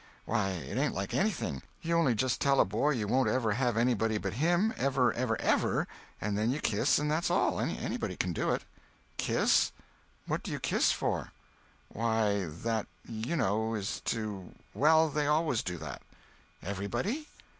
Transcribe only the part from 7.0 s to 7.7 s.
that's all.